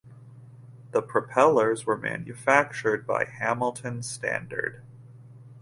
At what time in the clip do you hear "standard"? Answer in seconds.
4.01-4.81